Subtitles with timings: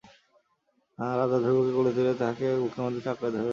[1.19, 3.49] রাজা ধ্রুবকে কোলে তুলিয়া লইয়া তাহাকে বুকের মধ্যে চাপিয়া রাখিলেন।